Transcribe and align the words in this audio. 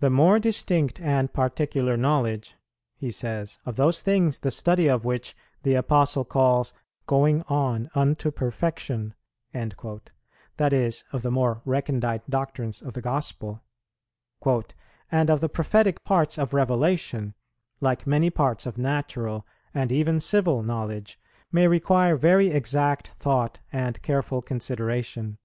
"The 0.00 0.10
more 0.10 0.38
distinct 0.38 1.00
and 1.00 1.32
particular 1.32 1.96
knowledge," 1.96 2.56
he 2.98 3.10
says, 3.10 3.58
"of 3.64 3.76
those 3.76 4.02
things, 4.02 4.40
the 4.40 4.50
study 4.50 4.86
of 4.86 5.06
which 5.06 5.34
the 5.62 5.76
Apostle 5.76 6.26
calls 6.26 6.74
'going 7.06 7.40
on 7.48 7.88
unto 7.94 8.30
perfection,'" 8.30 9.14
that 9.54 10.72
is, 10.74 11.04
of 11.10 11.22
the 11.22 11.30
more 11.30 11.62
recondite 11.64 12.28
doctrines 12.28 12.82
of 12.82 12.92
the 12.92 13.00
Gospel, 13.00 13.62
"and 15.10 15.30
of 15.30 15.40
the 15.40 15.48
prophetic 15.48 16.04
parts 16.04 16.36
of 16.36 16.52
revelation, 16.52 17.32
like 17.80 18.06
many 18.06 18.28
parts 18.28 18.66
of 18.66 18.76
natural 18.76 19.46
and 19.72 19.90
even 19.90 20.20
civil 20.20 20.62
knowledge, 20.62 21.18
may 21.50 21.66
require 21.66 22.16
very 22.18 22.48
exact 22.48 23.08
thought 23.16 23.60
and 23.72 24.02
careful 24.02 24.42
consideration. 24.42 25.38